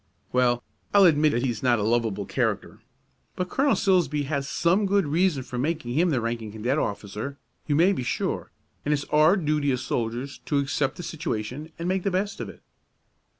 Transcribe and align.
"Well, 0.33 0.63
I'll 0.95 1.03
admit 1.05 1.31
that 1.33 1.43
he's 1.45 1.61
not 1.61 1.77
a 1.77 1.83
lovable 1.83 2.25
character; 2.25 2.79
but 3.35 3.49
Colonel 3.51 3.75
Silsbee 3.75 4.23
had 4.23 4.45
some 4.45 4.87
good 4.87 5.05
reason 5.05 5.43
for 5.43 5.59
making 5.59 5.93
him 5.93 6.09
the 6.09 6.19
ranking 6.19 6.51
cadet 6.51 6.79
officer, 6.79 7.37
you 7.67 7.75
may 7.75 7.93
be 7.93 8.01
sure, 8.01 8.49
and 8.83 8.93
it's 8.95 9.05
our 9.11 9.37
duty 9.37 9.71
as 9.71 9.81
soldiers 9.81 10.39
to 10.47 10.57
accept 10.57 10.97
the 10.97 11.03
situation 11.03 11.71
and 11.77 11.87
make 11.87 12.01
the 12.01 12.09
best 12.09 12.39
of 12.39 12.49
it." 12.49 12.63